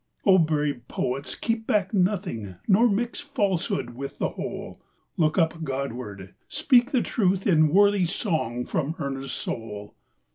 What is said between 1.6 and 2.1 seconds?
back